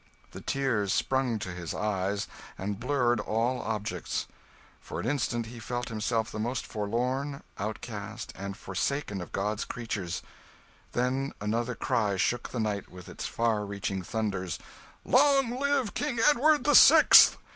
The 0.31 0.41
tears 0.41 0.91
sprang 0.91 1.37
to 1.37 1.49
his 1.51 1.75
eyes 1.75 2.27
and 2.57 2.79
blurred 2.79 3.19
all 3.19 3.61
objects. 3.61 4.25
For 4.79 4.99
an 4.99 5.05
instant 5.07 5.45
he 5.45 5.59
felt 5.59 5.89
himself 5.89 6.31
the 6.31 6.39
most 6.39 6.65
forlorn, 6.65 7.43
outcast, 7.59 8.33
and 8.35 8.57
forsaken 8.57 9.21
of 9.21 9.31
God's 9.31 9.63
creatures 9.63 10.23
then 10.93 11.33
another 11.39 11.75
cry 11.75 12.17
shook 12.17 12.49
the 12.49 12.59
night 12.59 12.89
with 12.89 13.07
its 13.09 13.27
far 13.27 13.63
reaching 13.63 14.01
thunders: 14.01 14.57
"Long 15.05 15.59
live 15.59 15.93
King 15.93 16.17
Edward 16.31 16.63
the 16.63 16.73
Sixth!" 16.73 17.37